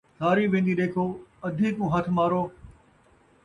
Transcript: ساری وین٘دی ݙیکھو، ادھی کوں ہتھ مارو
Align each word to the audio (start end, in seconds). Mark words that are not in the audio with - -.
ساری 0.19 0.45
وین٘دی 0.51 0.73
ݙیکھو، 0.77 1.05
ادھی 1.47 1.69
کوں 1.75 1.87
ہتھ 1.93 2.09
مارو 2.15 2.43